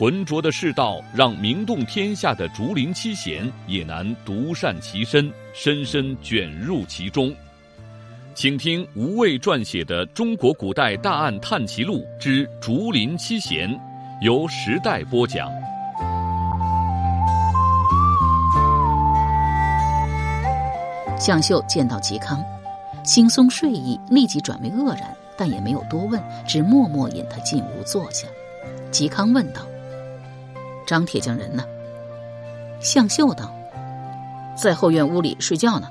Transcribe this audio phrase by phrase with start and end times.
[0.00, 7.30] 浑浊的世道，让名动天下的竹林七贤也难独善其身，深深卷入其中。
[8.34, 13.68] 请听吴畏撰写的《中国古代大案探奇录之竹林七贤》，
[14.22, 15.50] 由时代播讲。
[21.18, 22.42] 向秀见到嵇康，
[23.04, 28.26] 惺忪睡意立即转为愕然，但也没有多问，只默默引他进屋坐下。
[28.90, 29.60] 嵇康问道。
[30.90, 31.62] 张铁匠人呢？
[32.80, 33.54] 向秀道
[34.60, 35.88] ：“在后院屋里睡觉呢。”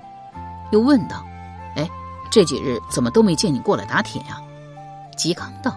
[0.74, 1.26] 又问道
[1.78, 1.90] ：“哎，
[2.30, 4.42] 这几日怎么都没见你过来打铁呀？”
[5.16, 5.72] 嵇康道：“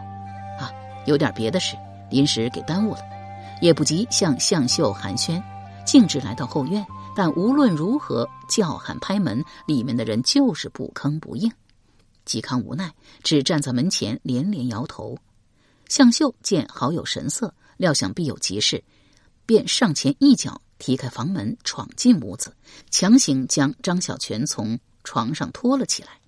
[0.58, 0.72] 啊，
[1.06, 1.77] 有点别的事，
[2.11, 3.00] 临时给耽误了。”
[3.62, 5.41] 也不急向向秀寒暄，
[5.86, 6.84] 径直来到后院。
[7.14, 11.48] 但无论如何叫喊拍门，里面的人就是不吭不应。
[12.27, 15.16] 嵇康无奈，只站在门前连连摇头。
[15.86, 18.83] 向秀见好友神色，料想必有急事。
[19.46, 22.54] 便上前一脚踢开房门，闯进屋子，
[22.90, 26.20] 强行将张小泉从床上拖了起来。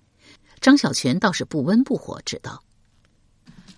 [0.61, 2.63] 张小泉倒是不温不火，只道：“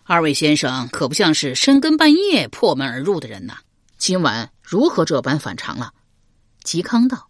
[0.03, 3.57] 二位先生可不像是深更半夜破门而入的人呐，
[3.97, 5.93] 今晚如何这般反常了？”
[6.63, 7.29] 嵇康道：“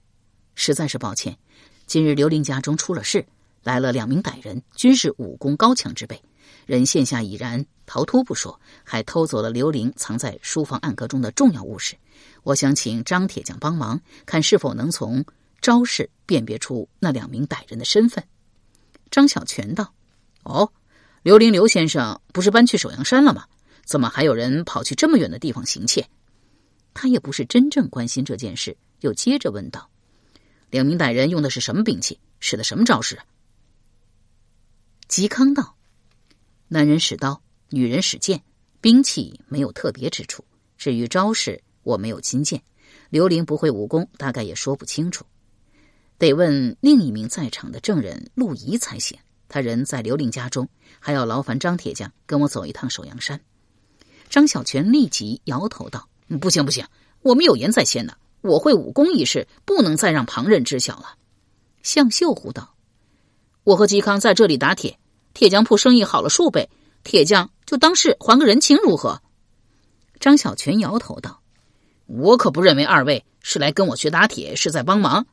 [0.56, 1.38] 实在是抱歉，
[1.86, 3.26] 今日刘玲家中出了事，
[3.64, 6.22] 来了两名歹人，均是武功高强之辈。”
[6.68, 11.98] 人现下已然逃脱不说，还偷走了刘玲藏在书房暗格中的重要物事。
[12.44, 15.26] 我想请张铁匠帮忙，看是否能从
[15.62, 18.24] 招式辨别出那两名歹人的身份。
[19.10, 19.94] 张小泉道
[20.44, 20.72] ：“哦，
[21.24, 23.46] 刘玲刘先生不是搬去首阳山了吗？
[23.86, 26.08] 怎么还有人跑去这么远的地方行窃？”
[26.94, 29.90] 他也不是真正关心这件事，又接着问道
[30.70, 32.20] ：“两名歹人用的是什么兵器？
[32.42, 33.18] 使的什么招式？”
[35.08, 35.76] 嵇康道。
[36.70, 38.42] 男人使刀，女人使剑，
[38.82, 40.44] 兵器没有特别之处。
[40.78, 42.62] 至于招式，我没有亲见。
[43.10, 45.26] 刘玲不会武功，大概也说不清楚，
[46.18, 49.18] 得问另一名在场的证人陆仪才行。
[49.50, 50.68] 他人在刘玲家中，
[51.00, 53.40] 还要劳烦张铁匠跟我走一趟首阳山。
[54.30, 56.10] 张小泉立即摇头道
[56.42, 56.86] ：“不行，不行，
[57.22, 58.14] 我们有言在先呢。
[58.42, 61.16] 我会武功一事，不能再让旁人知晓了。”
[61.82, 62.76] 向秀呼道
[63.64, 65.00] ：“我和嵇康在这里打铁。”
[65.34, 66.70] 铁匠铺生意好了数倍，
[67.08, 69.22] 铁匠就当是还个人情如何？
[70.20, 71.40] 张小泉摇头道
[72.06, 75.26] ：“我可不认为二位是来跟我学打铁，是在帮忙。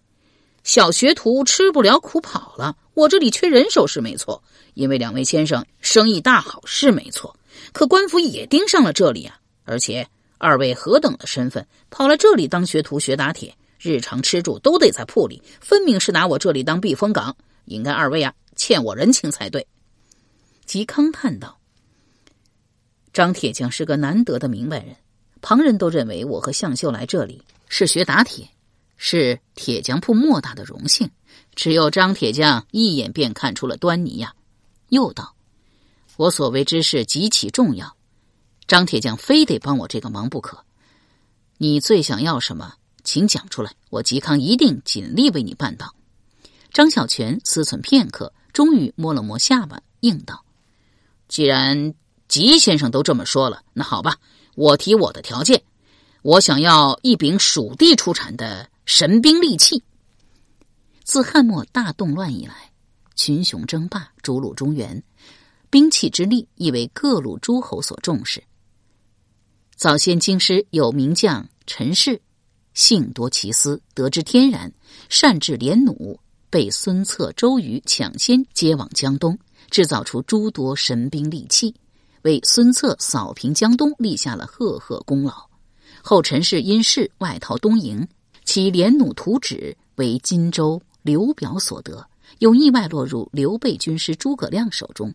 [0.62, 4.41] 小学徒吃不了苦跑了，我这里缺人手是没错，
[4.75, 7.37] 因为两位先生生意大好是没错。
[7.73, 10.06] 可官府也盯上了这里啊，而且
[10.39, 17.37] 二位何等的身份，跑来这里当学徒学打铁，日常吃住都得在铺里，分明是拿我这里当避风港。
[17.65, 19.67] 应该二位啊欠我人情才对。”
[20.67, 21.59] 嵇康叹道
[23.14, 24.97] ：“张铁匠是个难得的明白人，
[25.41, 28.50] 旁人都认为我和向秀来这里是学打铁，
[28.97, 31.08] 是铁匠铺莫大的荣幸。
[31.54, 34.34] 只有张铁匠一眼便看出了端倪呀。”
[34.91, 35.36] 又道
[36.19, 37.97] ：“我所为之事极其重要，
[38.66, 40.64] 张铁匠非得帮我这个忙不可。
[41.58, 45.94] 你最想要什么，请讲出来，我嵇康一定尽力为你办到。”
[46.75, 50.44] 张小泉思忖片刻，终于摸了摸下巴，应道。
[51.28, 51.94] 既然
[52.27, 54.17] 吉先生都这么说了，那好吧，
[54.55, 55.62] 我提我的条件，
[56.23, 59.83] 我想要一柄蜀地出产的神兵利器。
[61.05, 62.73] 自汉末大动乱以来，
[63.15, 65.03] 群雄争霸，逐鹿中原，
[65.71, 68.43] 兵器之利亦为各路诸侯所重视。
[69.77, 72.23] 早先京师有名将陈氏，
[72.73, 74.73] 性多奇思，得之天然，
[75.09, 76.19] 善制连弩，
[76.49, 79.38] 被孙策、周瑜抢先接往江东。
[79.70, 81.75] 制造出诸多神兵利器，
[82.25, 85.47] 为孙策扫平江东立下了赫赫功劳。
[86.03, 88.06] 后陈氏因事外逃东营，
[88.44, 92.06] 其连弩图纸为荆州刘表所得，
[92.38, 95.15] 又意外落入刘备军师诸葛亮手中。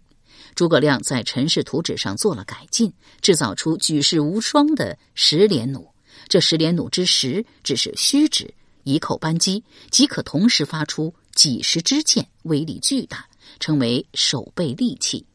[0.54, 5.94] 诸葛亮在陈氏图纸上做了改进，制造出举世无双的十连弩。
[6.28, 8.54] 这十连弩之十只是虚指，
[8.84, 13.26] 一扣扳机即可同时发出几十支箭，威力巨大。
[13.60, 15.26] 成为守备利器。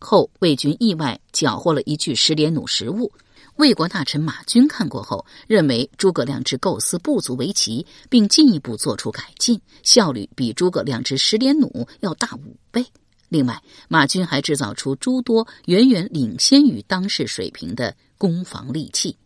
[0.00, 3.12] 后魏军意外缴获了一具十连弩实物，
[3.56, 12.84] 魏国大臣马军看过后，认为诸葛亮之构思不足为奇，并进一步做出改进，效率比诸葛亮之十连弩要大五倍。
[13.28, 19.16] 另外，马军还制造出诸多远远领先于当时水平的攻防利器。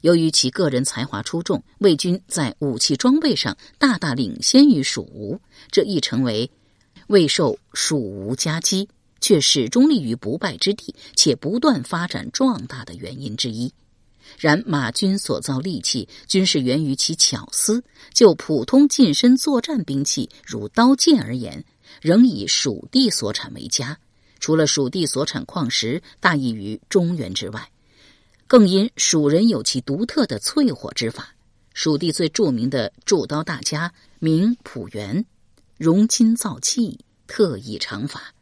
[0.00, 5.38] 由于其个人才华出众，魏军在武器装备上大大领先于蜀吴，
[5.70, 6.50] 这亦成为
[7.08, 8.88] 魏受蜀吴夹击。
[9.22, 13.72] 却始终立于不败之地，且不断发展壮大的原因之一。
[14.38, 17.82] 然马军所造利器，均是源于其巧思。
[18.12, 21.64] 就普通近身作战兵器，如刀剑而言，
[22.00, 23.98] 仍以蜀地所产为佳。
[24.40, 27.70] 除了蜀地所产矿石大异于中原之外，
[28.46, 31.34] 更因蜀人有其独特的淬火之法。
[31.74, 35.24] 蜀地最著名的铸刀大家名朴元，
[35.78, 38.34] 熔金造器，特异长法。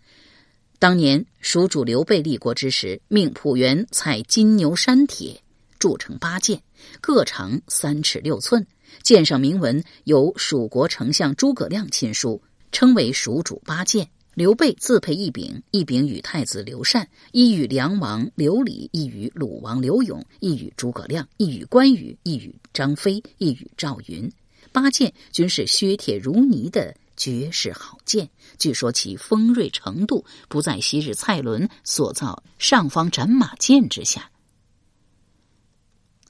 [0.81, 5.39] 当年蜀主刘备立国之时，命蒲元采金牛山铁
[5.79, 6.63] 铸成八剑，
[7.03, 8.67] 各长三尺六寸。
[9.03, 12.41] 剑上铭文由蜀国丞相诸葛亮亲书，
[12.73, 14.09] 称为蜀主八剑。
[14.33, 24.33] 刘备自配一柄，一柄与太子刘禅，一与梁王刘礼，一与鲁王刘永，一与诸葛亮，一与关羽，一与张飞，一与赵云。
[24.73, 26.97] 八剑均是削铁如泥的。
[27.21, 34.31] 绝世好剑，据说其锋锐程度不在昔日蔡伦所造上方斩马剑之下。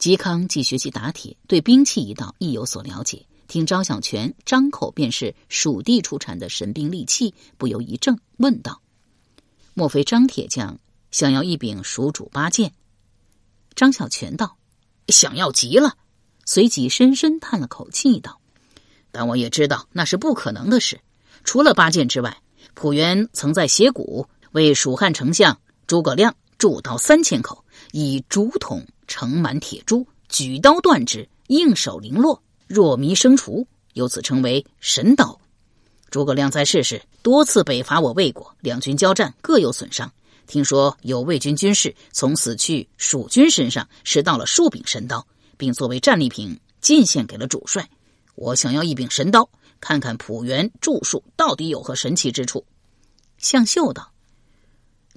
[0.01, 3.25] 嵇康既学习打铁，对兵器一道亦有所了解。
[3.47, 8.83] 听张小泉张口便是蜀地出产的神兵利器，不由一怔，问道
[9.75, 10.81] ：“莫非张铁匠
[11.13, 12.75] 想要一柄蜀主八剑？”
[13.77, 14.57] 张小泉道
[15.07, 15.97] ：“想要极了。”
[16.45, 18.40] 随即深深叹了口气，道。
[19.13, 21.01] 但我也知道那是不可能的事。
[21.45, 22.37] 除了八剑之外，
[22.75, 35.41] 蒲元曾在斜谷为蜀汉丞相诸葛亮铸刀三千口，以竹筒盛满铁珠，举刀断之，应手零落，若迷生除，由此称为神刀。
[36.11, 40.13] 诸葛亮在世时多次北伐我魏国，两军交战各有损伤。
[40.47, 45.25] 听说有魏军军士从死去蜀军身上拾到了数柄神刀，
[45.57, 47.89] 并作为战利品进献给了主帅。
[48.41, 49.51] 我想要一柄神刀，
[49.83, 52.65] 看看浦原著述到底有何神奇之处。
[53.37, 54.13] 向秀道：“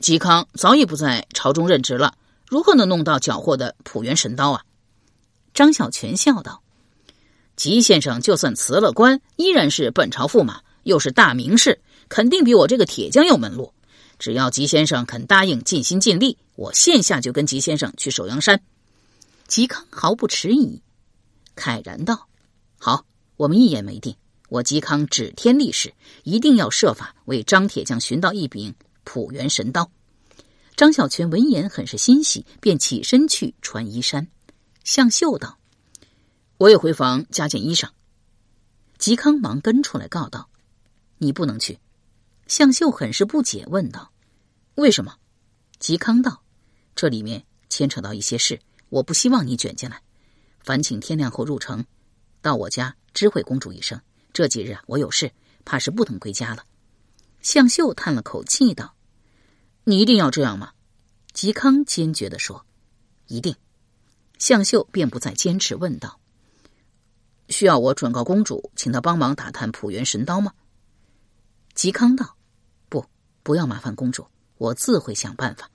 [0.02, 2.18] 嵇康早已不在朝中任职了，
[2.50, 4.66] 如何能弄到缴获的浦原神刀啊？”
[5.56, 6.62] 张小泉笑道
[7.56, 11.80] ：“吉先生就算辞了官，依然是本朝驸马，又是大名士，
[12.10, 13.74] 肯定比我这个铁匠有门路。
[14.20, 18.62] 只要吉先生肯答应尽心尽力，我现下就跟吉先生去首阳山。”
[19.48, 20.82] 嵇康毫不迟疑，
[21.56, 22.28] 慨然道
[22.78, 24.16] ：“好。”我们一言为定，
[24.50, 25.94] 我嵇康指天立誓，
[26.24, 29.92] 一定要设法为张铁匠寻到一柄普元神刀。
[30.76, 34.28] 张小泉闻言很是欣喜，便起身去穿衣衫。
[34.84, 35.58] 向秀道
[36.58, 37.90] ：“我也回房加件衣裳。”
[39.00, 40.50] 嵇康忙跟出来告道
[41.18, 41.80] ：“你不能去。”
[42.48, 44.12] 向秀很是不解，问道
[44.76, 45.16] ：“为什么？”
[45.80, 46.44] 嵇康道
[46.96, 48.60] ：“这里面牵扯到一些事，
[48.90, 50.02] 我不希望你卷进来。
[50.64, 51.86] 烦请天亮后入城，
[52.42, 54.02] 到我家。”知会公主一声，
[54.34, 55.32] 这几日啊，我有事，
[55.66, 56.66] 怕是不能归家了。
[57.42, 58.96] 向秀叹了口气道
[59.84, 60.72] ：“你一定要这样吗？”
[61.34, 62.66] 嵇康坚决的说
[63.28, 63.56] ：“一定。”
[64.40, 66.20] 向秀便不再坚持，问道
[67.50, 70.54] ：“需要我转告公主，请她帮忙打探浦原神刀吗？”
[71.76, 72.36] 嵇康道
[72.90, 73.06] ：“不，
[73.42, 74.26] 不要麻烦公主，
[74.58, 75.70] 我自会想办法。”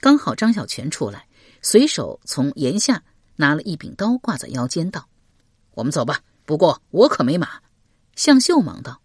[0.00, 1.26] 刚好张小泉出来，
[1.62, 3.02] 随手从檐下
[3.36, 5.08] 拿了一柄刀，挂在腰间，道
[5.74, 7.60] ：“我们走吧。”不过我可没马，
[8.16, 9.00] 向秀忙道：“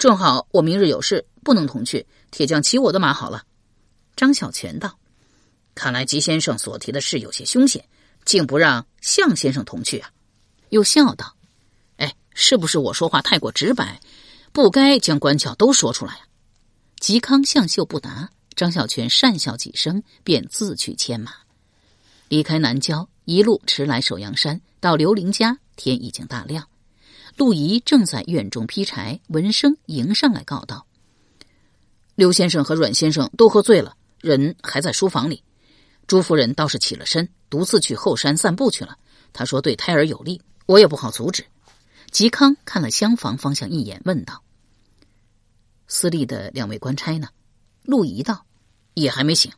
[0.00, 2.06] 正好我明日有事，不能同去。
[2.30, 3.42] 铁匠骑我的马好了。”
[4.16, 4.98] 张小泉道
[5.76, 7.84] ：“看来吉先生所提的事有些凶险，
[8.24, 10.10] 竟不让向先生同去啊？”
[10.72, 11.36] 又笑道
[12.00, 14.00] ：“哎，是不是我说话太过直白，
[14.50, 16.20] 不该将关窍都说出来啊？”
[17.02, 21.32] 嵇康、向秀不答，张小泉讪笑几声，便自去牵马，
[22.28, 25.58] 离开南郊，一路驰来首阳山，到刘玲家。
[25.82, 26.68] 天已经大亮，
[27.36, 30.86] 陆仪正在院中劈柴，闻声迎上来告道
[32.14, 35.42] ：“刘先生和阮先生都喝醉了，人还在书房里。
[36.06, 38.96] 朱夫人倒是起了身，独自去后山散步去了。
[39.32, 41.44] 他说对胎儿有利，我也不好阻止。”
[42.12, 44.44] 嵇康看了厢房方向一眼，问道
[45.88, 47.28] ：“司隶的两位官差呢？”
[47.82, 48.46] 陆仪道
[48.94, 49.50] ：“也还没醒。”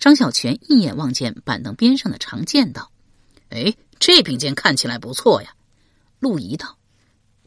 [0.00, 2.90] 张小泉一眼望见板凳边上的长剑，道
[3.50, 5.54] ：“哎。”这柄剑看起来不错呀，
[6.18, 6.76] 陆仪道：“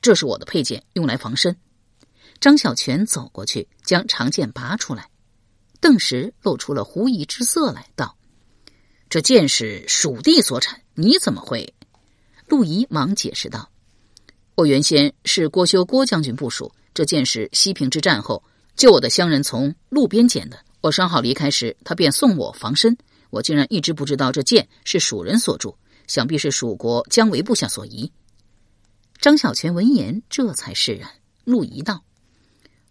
[0.01, 1.53] 这是我的佩剑，用来防身。”
[2.39, 5.09] 张小泉走过去，将长剑拔出来，
[5.81, 8.17] 顿时露出了狐疑之色来，道
[9.09, 11.73] ：“这剑是蜀地所产，你怎么会？
[12.47, 13.69] 陆仪忙解释道
[14.55, 18.41] ：“我原先是郭修郭将军部属，这剑是西平之战后
[18.77, 20.57] 救我的乡人从路边捡的。
[20.79, 22.97] 我伤好离开时，他便送我防身。
[23.29, 28.11] 我竟然一直不知道这剑是蜀人所铸，想必是蜀国姜维部下所遗。”
[29.21, 31.09] 张小泉闻言，这才释然。
[31.43, 32.03] 陆仪道：“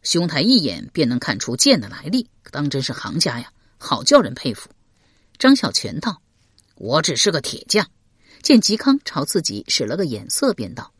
[0.02, 4.70] 兄台一眼便能看出剑的来历，当真是行家呀，好叫人佩服。”
[5.38, 6.22] 张小泉道
[6.76, 7.88] ：“我只是个铁匠。”
[8.42, 10.92] 见嵇康朝自己使了个眼色，便道：“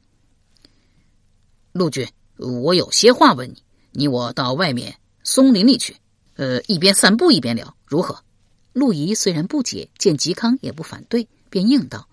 [1.72, 5.96] 陆军，我有些话问你，你我到外面松林里去，
[6.36, 8.24] 呃，一边散步一边聊，如何？”
[8.72, 12.08] 陆仪虽然不解，见嵇康也不反对，便应道：“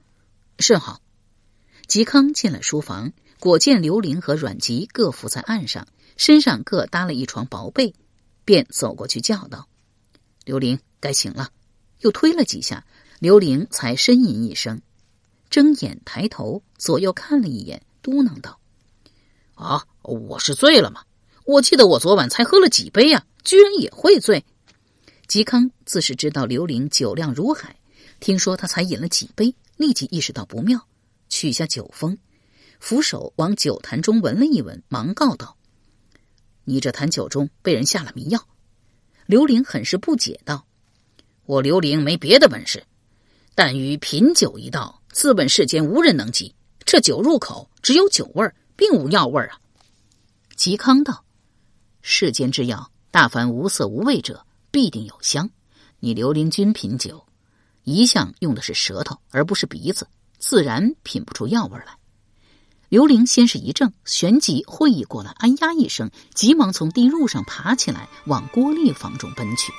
[0.59, 1.01] 甚好。”
[1.89, 7.95] 嵇康进了书房，果见刘玲和阮籍各伏在岸上，身上各搭了一床薄被，
[8.45, 9.67] 便走过去叫道
[10.45, 11.49] ：“刘玲，该醒了。”
[12.01, 12.85] 又推了几下，
[13.17, 14.79] 刘玲才呻吟一声。
[15.49, 18.59] 睁眼抬头，左右看了一眼，嘟囔道
[19.55, 21.01] ：“啊，我是醉了吗？
[21.45, 24.45] 我记得我昨晚才喝了几杯呀，居然也会醉。”
[25.27, 27.77] 嵇康自是知道刘玲酒量如海，
[28.21, 30.87] 听说他才饮了几杯，立即意识到不妙，
[31.27, 32.17] 取下酒封，
[32.79, 35.57] 扶手往酒坛中闻了一闻，忙告道
[36.63, 38.47] ：“你这坛酒中被人下了迷药。”
[39.25, 40.65] 刘玲很是不解道
[41.45, 42.85] ：“我刘玲没别的本事，
[43.55, 49.59] 但于品酒一道。”自问世间无人能及，这酒入口只有酒味，并无药味啊。
[50.55, 51.25] 嵇康道
[52.01, 55.49] ：“世间之药，大凡无色无味者，必定有香。
[55.99, 57.25] 你刘玲君品酒，
[57.83, 60.07] 一向用的是舌头，而不是鼻子，
[60.37, 61.97] 自然品不出药味来。”
[62.89, 69.71] 刘玲先是一怔，旋即会意过来，哎呀一声，急忙从地褥上爬起来，往郭丽房中奔去。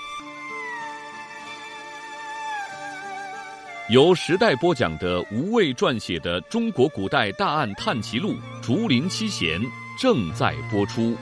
[3.90, 8.30] 由时代播讲的吴畏撰写的《中国古代大案探奇录·
[8.62, 9.60] 竹林七贤》
[10.00, 11.14] 正在播出。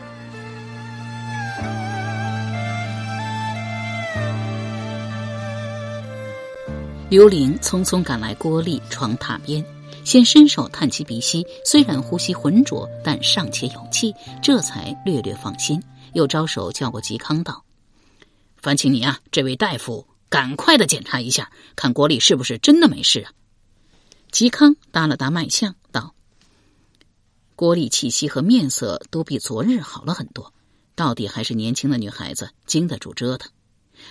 [7.10, 9.64] 刘玲匆匆赶来郭丽床榻边，
[10.04, 15.82] 先伸手探其鼻息，虽然呼吸浑浊，但尚且有气，这才略略放心。
[16.12, 17.64] 又招手叫过嵇康道
[18.58, 23.32] ：“烦请你啊，这位大夫。”赶快的检查一下，看郭丽是不是真的没事啊？
[24.30, 26.14] 嵇康搭了搭脉象，道
[27.56, 30.52] ：“郭丽气息和面色都比昨日好了很多，
[30.94, 33.50] 到底还是年轻的女孩子，经得住折腾。”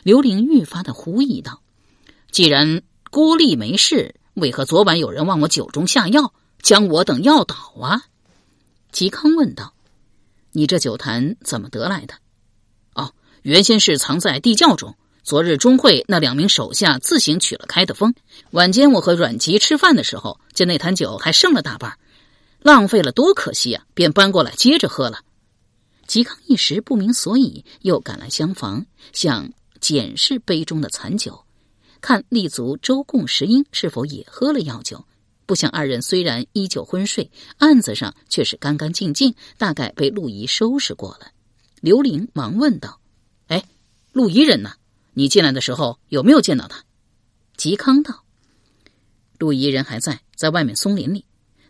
[0.04, 1.62] 刘玲愈发的狐疑道
[2.30, 8.04] ：“既然郭丽没事，为何昨晚有人往我酒中下药，将我等药倒啊？”
[8.94, 9.74] 嵇康问道
[10.54, 12.14] ：“你这酒坛怎么得来的
[12.96, 18.16] ？”“哦，原先是藏在地窖中。”昨日钟会那两名手下自行取了开的封，
[18.52, 22.00] 晚间我和阮籍吃饭的时候，见那坛酒还剩了大半，
[22.62, 23.84] 浪费了多可惜啊！
[23.94, 25.20] 便搬过来接着喝了。
[26.08, 31.40] 嵇康一时不明所以，又赶来厢房，想检视杯中的残酒，
[32.02, 35.06] 看立足周贡、石英是否也喝了药酒。
[35.46, 41.32] 不想二人虽然依旧昏睡，案子上却是干干净净，大概被陆仪收拾过了。
[41.82, 43.00] 刘玲忙问道
[43.48, 43.64] ：“哎，
[44.12, 44.74] 陆仪人呢？”
[45.14, 46.84] 你进来的时候有没有见到他？
[47.58, 48.24] 嵇康道
[49.40, 51.26] ：“陆仪人还在，在外面松林里。”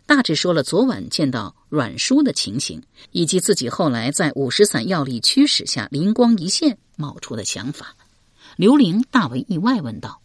[0.06, 2.82] 大致说了昨晚见到阮叔的情形，
[3.12, 7.96] 以及自己后来在五石散药力驱使下灵光一现冒出的想法。
[8.56, 10.20] 刘玲大为意外，问道：“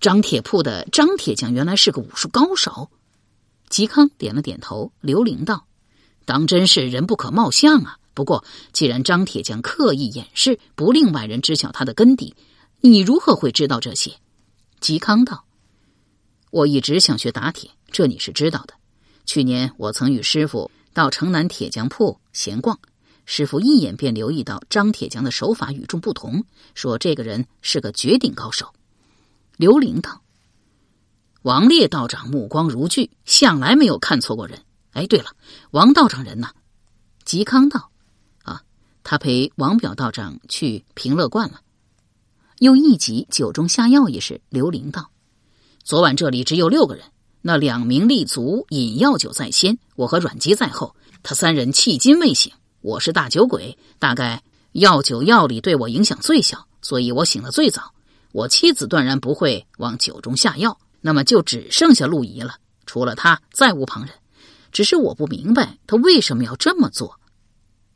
[0.00, 2.90] 张铁铺的张铁匠原来是个武术高手？”
[3.70, 4.92] 嵇康点了点头。
[5.00, 5.66] 刘玲道
[6.24, 12.34] ：“当真是人不可貌相啊！”不过，既然张铁匠刻意掩饰，不令外人知晓他的根底，
[12.80, 14.16] 你如何会知道这些？
[14.80, 15.44] 嵇康道
[16.50, 18.74] ：“我一直想学打铁，这你是知道的。
[19.24, 22.78] 去年我曾与师傅到城南铁匠铺闲逛，
[23.32, 26.42] 师傅一眼便留意到张铁匠的手法与众不同，
[26.74, 28.74] 说这个人是个绝顶高手。”
[29.56, 30.20] 刘玲道
[31.42, 34.60] ：“王烈道长目光如炬，向来没有看错过人。
[34.94, 35.26] 哎，对了，
[35.70, 36.48] 王道长人呢？”
[37.24, 37.92] 嵇康道。
[38.42, 38.62] 啊
[39.04, 41.60] 他陪王表道长去平乐观了，
[42.58, 44.40] 又一集酒中下药一事。
[44.48, 45.08] 刘玲道
[45.84, 47.04] ：“昨晚这里只有六个人，
[47.42, 50.96] 那两名立足饮药酒在先，我和阮籍在后。
[51.22, 52.52] 他三人迄今未醒。
[52.80, 57.92] 我是大酒鬼，大概药酒药力对我影响最小，所以我醒得最早。
[58.32, 62.56] 我妻子断然不会往酒中下药，那么就只剩下陆仪了。
[62.86, 64.14] 除了他，再无旁人。
[64.72, 67.18] 只是我不明白他为什么要这么做。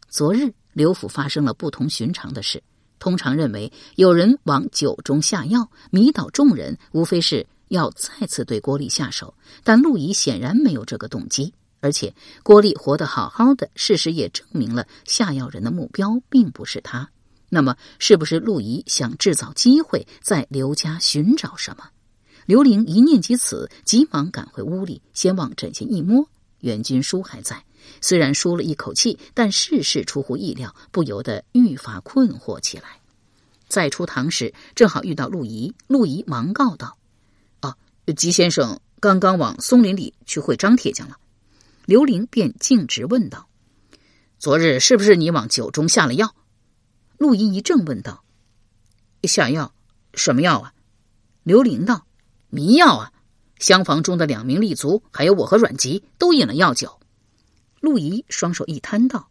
[0.09, 0.53] 昨日。
[0.75, 2.61] 刘府发生了不同寻常的事，
[2.99, 9.33] 通常认为有人往酒中下药，迷倒众人，无非是要再次对郭丽下手。
[9.63, 17.11] 但陆仪显然没有这个动机，而且郭丽活得好好的，事实也证明了下药人的目标并不是他。
[17.51, 21.91] 那么，是不是陆仪想制造机会，在刘家寻找什么？
[22.47, 26.27] 刘玲一念及此，急忙赶回屋里，先往枕前一摸，
[26.61, 27.63] 袁军书还在。
[28.01, 32.99] 虽然舒了一口气，但事事出乎意料，不由得愈发困惑起来。
[33.69, 36.97] 再出堂时，正好遇到陆仪，陆仪忙告道
[37.61, 37.77] ：“啊，
[38.17, 41.19] 吉先生刚刚往松林里去会张铁匠了。”
[41.87, 43.49] 刘玲便径直问道
[44.39, 46.35] ：“昨日是不是你往酒中下了药？”
[47.19, 48.25] 陆仪一怔，问道
[49.25, 49.75] ：“下药？
[50.15, 50.73] 什么药啊？”
[51.45, 52.07] 刘玲道。
[52.51, 53.13] 迷药啊！
[53.59, 57.01] 厢房中的两名立足，还有我和阮籍，都饮了药酒。
[57.81, 59.29] 陆仪双手一摊道：“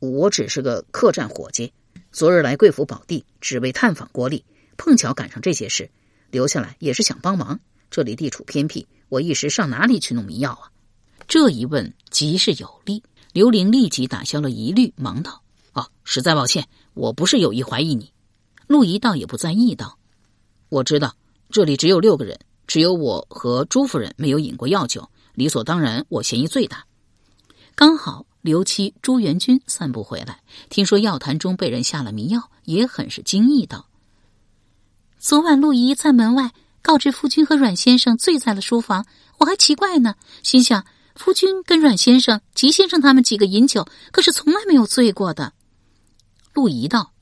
[0.00, 1.72] 我只是个客栈伙计，
[2.10, 4.44] 昨日来贵府宝地，只为探访郭丽，
[4.76, 5.90] 碰巧赶上这些事，
[6.30, 7.58] 留下来也是想帮忙。
[7.90, 10.68] 这里地处偏僻，我一时上哪里去弄迷药啊？”
[11.32, 15.40] 这一问极是有利，刘玲立即打消了疑虑，忙道
[15.72, 18.12] ：“哦，实在抱歉，我不是有意怀疑你。”
[18.68, 19.96] 陆仪倒也不在意道
[20.68, 21.16] ：“我知道。”
[21.48, 26.84] 这里只有六个人，只有我和朱夫人没有饮过药酒，理所当然，我嫌疑最大。
[27.74, 33.86] 刚好刘七朱元军散步回来，听说药坛中被人下了迷药，也很是惊异，道
[35.18, 39.06] ：“昨晚陆仪在门外告知夫君和阮先生醉在了书房，
[39.38, 45.52] 我还奇怪呢，心想夫君跟阮先生、吉先生他们几个饮酒，可是从来没有醉过的。”
[46.54, 47.12] 陆仪道：“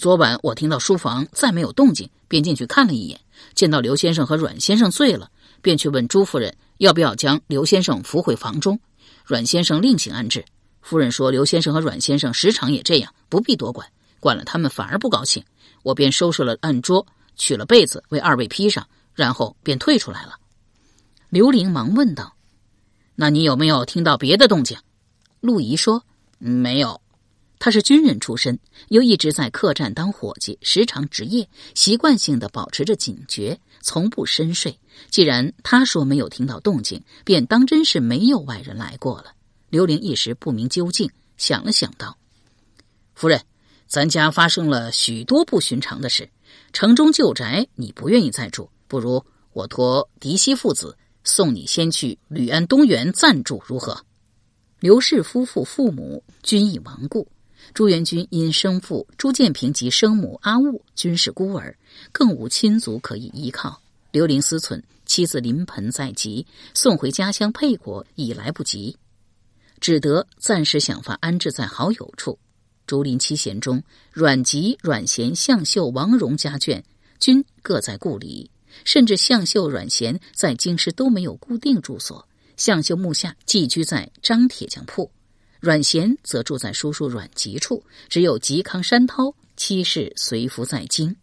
[0.00, 3.20] 昨晚我听到书房再没有动静，便进去看了一眼。”
[3.54, 5.30] 见到刘先生和阮先生醉了，
[5.60, 8.80] 便去问朱夫人要不要将刘先生扶回房中。
[9.24, 10.44] 阮先生另行安置。
[10.80, 13.86] 夫人说刘先生和阮先生时常也这样，不必多管，
[14.20, 15.44] 管了他们反而不高兴。
[15.82, 17.06] 我便收拾了案桌，
[17.36, 20.34] 取了被子为二位披上，然后便退出来了。
[21.28, 22.35] 刘玲忙问道
[23.16, 24.78] ：“那你有没有听到别的动静？”
[25.40, 26.04] 陆仪说
[26.38, 27.00] ：“没有。”
[27.58, 34.78] 他是军人出身，又一直在客栈当伙计，时常值夜，习惯性的保持着警觉，从不深睡。
[35.10, 39.32] 既然他说没有听到动静，便当真是没有外人来过了。
[39.70, 42.18] 刘玲一时不明究竟，想了想道
[43.16, 43.40] ：“夫人，
[43.86, 46.28] 咱家发生了许多不寻常的事，
[46.74, 49.24] 城中旧宅你不愿意再住，不如
[49.54, 54.02] 我托嫡媳父子送你先去吕安东园暂住，如何？”
[54.80, 57.28] 刘氏夫妇父母均已亡故。
[57.74, 61.76] 朱元军因生父朱建平及生母阿雾均是孤儿，
[62.12, 63.82] 更无亲族可以依靠。
[64.12, 68.96] 刘玲思忖，妻子临盆在即，送回家乡沛国已来不及，
[69.80, 72.38] 只得暂时想法安置在好友处。
[72.86, 76.80] 竹林七贤中，阮籍、阮咸、向秀、王荣家眷
[77.18, 78.48] 均各在故里，
[78.84, 82.26] 甚至向秀、阮咸在京师都没有固定住所。
[82.56, 85.10] 向秀目下寄居在张铁匠铺。
[85.60, 91.14] 阮咸则住在叔叔阮籍处，只有吉康山涛妻室随服在京。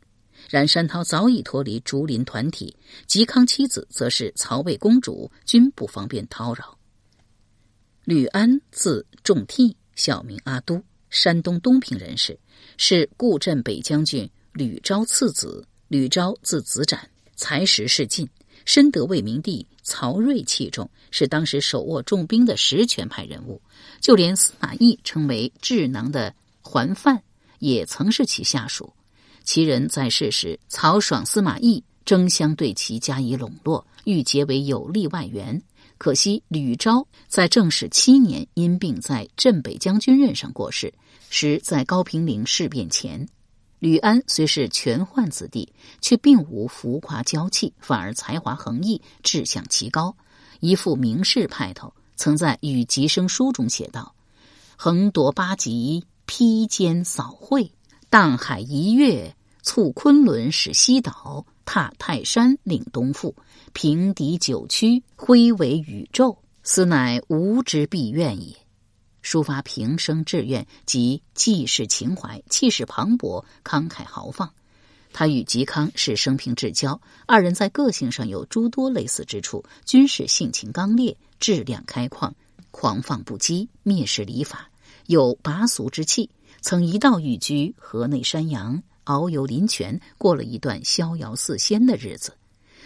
[0.50, 2.76] 然山涛早已脱离竹林团体，
[3.08, 6.78] 吉康妻子则是曹魏公主，均不方便叨扰。
[8.04, 12.38] 吕安字仲替，小名阿都，山东东平人士，
[12.78, 15.66] 是固镇北将军吕昭次子。
[15.88, 18.28] 吕昭字子展，才识仕进，
[18.66, 23.62] 深得魏明帝曹睿器重，是当时手握重兵的实权派人物。
[24.00, 27.22] 就连司马懿称为智囊的桓范，
[27.60, 28.94] 也曾是其下属。
[29.44, 35.62] 其人在世时，曹爽、司马懿争相对其加以笼络，欲结为有力外援。
[35.98, 40.94] 可惜吕昭在正始七年因病在镇北将军任上过世，
[41.30, 43.26] 时在高平陵事变前。
[43.84, 45.68] 吕安虽是权宦子弟，
[46.00, 50.16] 却并无浮夸娇气，反而才华横溢，志向极高，
[50.62, 51.94] 一副名士派头。
[52.16, 54.16] 曾在《与吉生书》中写道
[54.80, 57.72] ：“横夺八极，披坚扫会；
[58.10, 63.36] 荡海一跃，促昆仑使西岛；踏泰山，领东赋；
[63.74, 66.38] 平敌九曲，挥为宇宙。
[66.64, 68.56] 斯乃吾之必愿也。”
[69.24, 74.52] 抒发平生志愿及济世情怀，气势磅礴，慷慨豪放。
[75.14, 81.16] 他与嵇康是生平至交，二人在个性上有诸多类似之处，均是性情刚烈。
[81.40, 82.32] 质量开旷，
[82.72, 84.70] 狂放不羁，蔑视礼法，
[85.08, 86.30] 有拔俗之气。
[86.62, 92.34] 曾一道寓居河内山阳，遨游林泉，过了一段逍遥似仙的日子。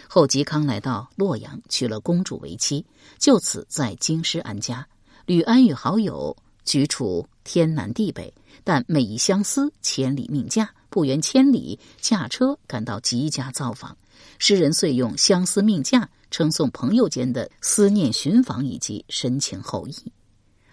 [0.08, 2.84] 后嵇康来到洛阳，娶了公主为妻，
[3.18, 4.86] 就此在京师安家。
[5.28, 8.32] 吕安与好友居处天南地北，
[8.64, 13.94] 但每一相思，千里命驾，不远千里驾车赶到吉家造访。
[14.38, 19.94] 诗人遂用相思命驾，称颂朋友间的思念寻访以及深情厚谊。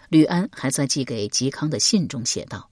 [0.08, 2.70] 吕安还在寄给嵇康的信中写道：“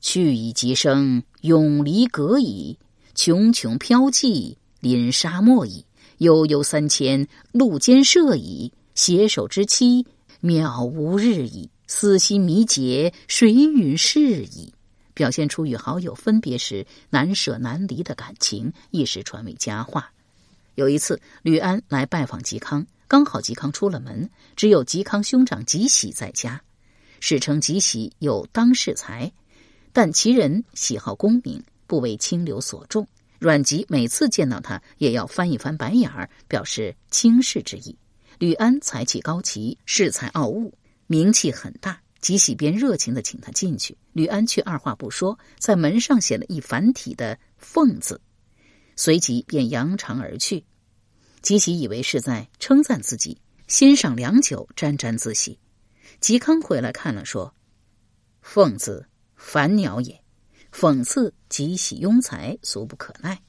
[0.00, 2.78] 去以吉生，永离隔矣。
[3.14, 5.84] 茕茕飘迹，临沙漠矣。
[6.16, 8.72] 悠悠三千，路间涉矣。
[8.94, 10.06] 携手之期，
[10.42, 11.70] 渺无日矣。
[11.86, 14.72] 思心迷结，谁与是矣？”
[15.14, 20.10] 表现出与好友分别时难舍难离的感情，一时传为佳话。
[20.74, 22.86] 有一次，吕安来拜访嵇康。
[23.06, 26.62] 刚好嵇康出了门，只有嵇康兄长嵇喜在家。
[27.20, 29.30] 史称嵇喜有当世才，
[29.92, 33.06] 但其人喜好功名，不为清流所重。
[33.38, 37.94] 阮籍每次见到他，也要翻一翻白眼儿，表示轻视之意。
[38.42, 40.76] 吕安才气高奇，恃才傲物，
[41.06, 42.02] 名气很大。
[42.20, 48.20] 吉喜便热情的请他进去，吕安却二话不说，在门上写了一繁体的“凤”字，
[48.96, 50.64] 随即便扬长而去。
[51.40, 55.56] 吉喜以为是在称赞自己，欣赏良久，沾沾自喜。
[56.20, 57.54] 嵇康回来看了，说
[58.42, 60.20] ：“凤字，凡鸟也。
[60.72, 63.40] 讽刺吉喜庸才，俗不可耐。”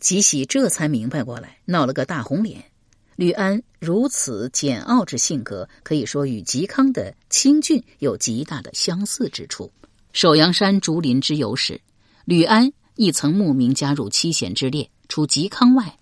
[0.00, 2.72] 吉喜这才明白过来，闹了个大红脸。
[3.18, 9.68] 吕安如此简傲之性格，可以说与嵇康的清俊有极大的相似之处。
[10.12, 11.80] 首阳山竹林之游时，
[12.24, 15.98] 吕安亦曾慕名加入七贤之列，除嵇康外。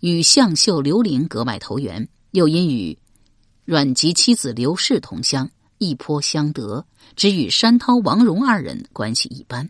[0.00, 2.98] 与向秀、刘伶格外投缘，又因与
[3.64, 6.84] 阮籍妻子刘氏同乡，一颇相得，
[7.16, 9.66] 只与山涛、王戎二人关系一般。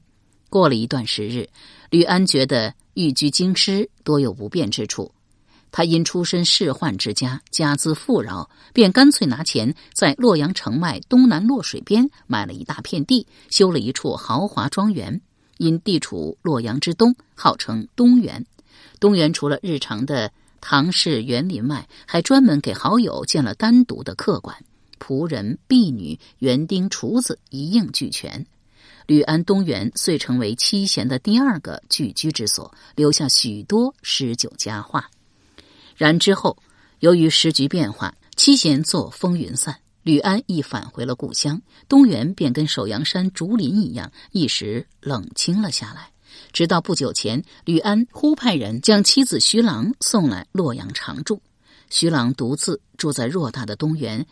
[0.51, 1.49] 过了一段时日，
[1.91, 5.13] 吕安觉得寓居京师多有不便之处，
[5.77, 15.21] 他因出身仕宦之家，家资富饶，便干脆拿钱在洛阳城外东南洛水边买了一大片地，修了一处豪华庄园，
[15.59, 18.47] 因地处洛阳之东，号称东园。
[18.99, 24.57] 东园除了日常的唐氏园林外，还专门给好友建了单独的客馆，
[24.99, 28.47] 仆人、婢女、园丁、厨子一应俱全。
[29.07, 35.11] 吕安东园遂成为七贤的第二个聚居之所，留下许多诗酒佳话。
[35.97, 36.57] 然之后，
[37.01, 46.11] 由于时局变化，七贤作风云散，吕安亦返回了故乡，东原便跟首阳山竹林一样，一时冷清了下来。
[46.53, 51.41] 直到不久前，吕安忽派人将妻子徐郎送来洛阳常住。
[51.89, 54.27] 徐郎独自住在偌大的东原，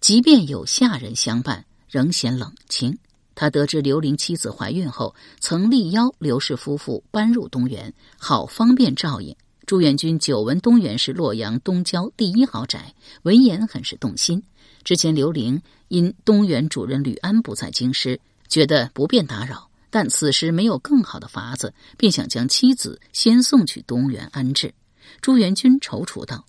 [0.00, 2.96] 即便有下人相伴，仍显冷清。
[3.34, 9.34] 他得知刘伶妻子怀孕后，曾力邀刘氏夫妇搬入东园，好方便照应。
[9.66, 14.40] 朱元军久闻东园是洛阳东郊第一豪宅，闻言很是动心。
[14.84, 19.68] 之前刘伶因东园主人吕安不在京师，觉得不便打扰。
[19.90, 24.72] 但此时没有更好的法子，便想将妻子先送去东园安置。
[25.20, 26.46] 朱元军踌躇道：“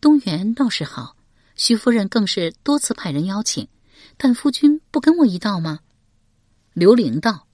[0.00, 1.16] 东园倒是好，
[1.56, 3.66] 徐夫人更是多次派人邀请，
[4.16, 5.80] 但夫君不跟我一道吗？”
[6.74, 7.48] 刘伶道：“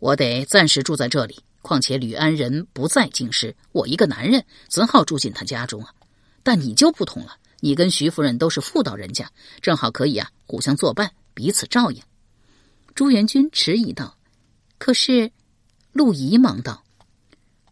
[0.00, 5.94] 我得暂时住在这里，况且吕安人不在京师，我一个男人怎好住进他家中啊？
[6.42, 9.26] 但你就不同了，你跟徐夫人都是妇道人家，
[9.62, 12.02] 正好可以啊，互相作伴，彼此照应。”
[12.94, 14.14] 朱元军迟疑道
[14.76, 15.32] ：“可是，
[15.92, 16.84] 陆仪忙道：‘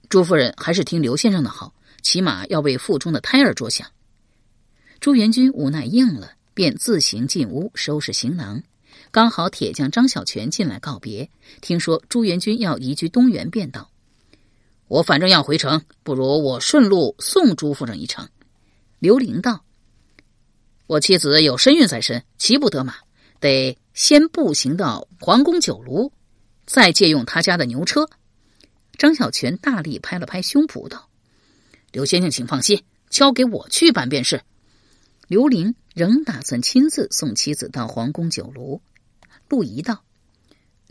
[0.08, 3.86] 朱夫人还是听刘先生的好，起码要为腹中的胎儿着想。’
[5.00, 8.62] 朱元军无奈应了，便自行进屋收拾行囊。
[9.12, 11.28] 刚好铁匠张小泉进来告别，
[11.60, 13.90] 听说朱元军要移居东园，便道
[14.88, 18.26] ：‘我反正要回城，不如我顺路送朱夫人一程。’
[19.00, 19.66] 刘玲道
[20.88, 22.94] ：‘我妻子有身孕在身，骑不得马。’
[23.38, 26.10] 得先步行到皇宫酒炉，
[26.64, 28.08] 再借用他家的牛车。
[28.96, 31.10] 张小泉大力拍了拍胸脯道
[31.92, 34.40] ：“刘先生，请放心，交给我去办便是。”
[35.28, 38.80] 刘玲仍打算亲自送妻子到皇宫酒炉。
[39.52, 40.02] 陆仪道：“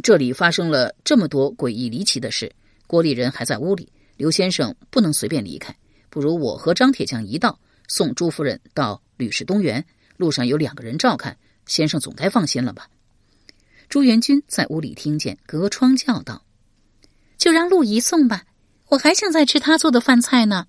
[0.04, 2.54] 这里发生了这么多诡异离奇的事，
[2.86, 5.76] 郭丽人还在屋里，刘先生不能随便离开。
[6.12, 9.84] 不如我和张铁匠一道送朱夫人到吕氏东园，
[10.16, 12.88] 路上有两个人照看。”先生总该放心了吧？
[13.90, 16.46] 朱元军在屋里听见，隔窗叫道
[17.40, 18.46] ：“就让陆仪送吧，
[18.90, 20.68] 我还想再吃他做的饭菜呢。”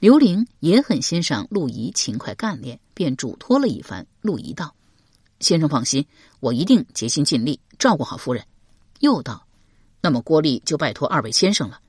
[0.00, 4.06] 刘玲也很欣赏陆仪勤快干练，便嘱托了一番。
[4.22, 4.74] 陆仪道
[5.42, 6.06] ：“先生放心，
[6.40, 8.46] 我一定竭心尽力照顾好夫人。”
[9.00, 9.46] 又道
[10.00, 11.80] ：“那么郭丽就拜托二位先生了，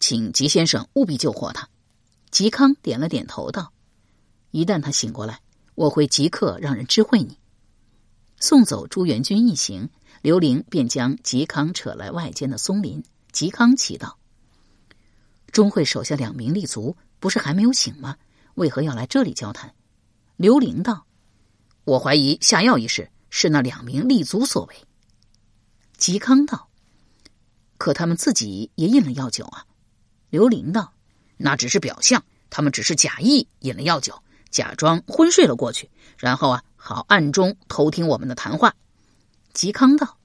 [0.00, 1.68] 请吉先生务必救活他。”
[2.30, 3.72] 吉康点了点头道
[4.52, 5.40] ：“一旦他醒过来。”
[5.76, 7.38] 我会即刻让人知会你。
[8.38, 9.88] 送走朱元军一行，
[10.20, 13.02] 刘玲便将嵇康扯来外间的松林。
[13.32, 14.18] 嵇康奇道
[15.52, 18.18] ：“钟会手下两名立足，不是还没有醒吗？
[18.56, 19.72] 为何要来这里交谈？”
[20.36, 21.06] 刘玲道
[21.90, 24.76] ：“我怀疑下药一事是那两名立足所为。”
[25.98, 26.68] 嵇康道
[27.78, 29.64] ：“可他们自己也饮了药酒啊。”
[30.30, 30.92] 刘玲道
[31.36, 38.76] ：“那只是表象，他们只是假意饮了药酒，假装昏睡了过去，然后啊，好暗中偷听我们的谈话。”
[39.52, 40.16] 嵇康道：“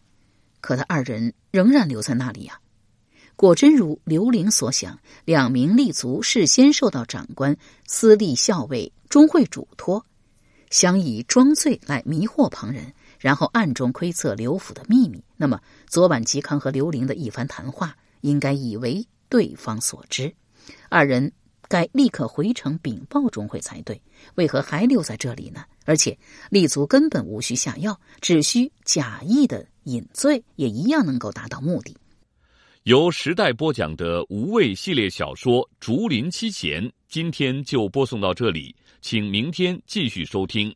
[0.61, 2.59] 可他二人仍然留在那里呀。”
[3.35, 10.05] 果真如刘玲所想，两名立足事先受到长官私立校尉钟会嘱托，
[10.69, 15.23] 想以装醉来迷惑旁人，然后暗中窥测刘府的秘密。
[15.37, 20.33] 那么，昨晚嵇康和刘玲的一番谈话，应该以为对方所知，
[20.89, 21.31] 二人
[21.67, 24.01] 该立刻回城禀报钟会才对。
[24.35, 25.63] 为何还留在这里呢？
[25.85, 26.17] 而且，
[26.49, 31.95] 立足根本无需下药，只需假意的饮醉，也一样能够达到目的。
[32.83, 38.75] 由时代播讲的无畏系列小说《竹林七贤》，今天就播送到这里，
[39.07, 40.75] 请明天继续收听。